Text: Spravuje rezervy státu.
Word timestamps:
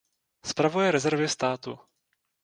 Spravuje 0.45 0.91
rezervy 0.91 1.27
státu. 1.27 1.79